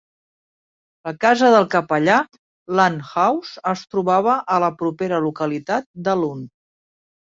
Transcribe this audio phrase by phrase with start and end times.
[1.07, 2.15] La casa del capellà,
[2.79, 6.43] Lunt House, es trobava a la propera localitat de Lunt.